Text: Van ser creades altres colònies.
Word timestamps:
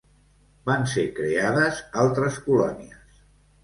Van 0.69 0.87
ser 0.93 1.05
creades 1.21 1.85
altres 2.07 2.43
colònies. 2.51 3.27